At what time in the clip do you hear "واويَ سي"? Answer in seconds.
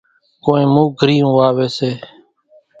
1.37-1.89